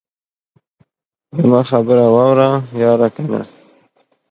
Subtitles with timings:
[1.37, 2.49] زما خبره واوره
[2.81, 3.41] ياره کنه.